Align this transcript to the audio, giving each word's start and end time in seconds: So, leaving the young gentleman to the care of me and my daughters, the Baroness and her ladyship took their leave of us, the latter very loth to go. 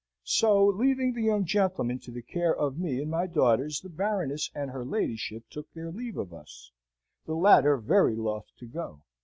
So, 0.25 0.65
leaving 0.65 1.13
the 1.13 1.21
young 1.21 1.45
gentleman 1.45 1.99
to 1.99 2.11
the 2.11 2.23
care 2.23 2.55
of 2.55 2.79
me 2.79 2.99
and 3.03 3.11
my 3.11 3.27
daughters, 3.27 3.81
the 3.81 3.89
Baroness 3.89 4.49
and 4.55 4.71
her 4.71 4.83
ladyship 4.83 5.43
took 5.51 5.71
their 5.73 5.91
leave 5.91 6.17
of 6.17 6.33
us, 6.33 6.71
the 7.27 7.35
latter 7.35 7.77
very 7.77 8.15
loth 8.15 8.47
to 8.57 8.65
go. 8.65 9.03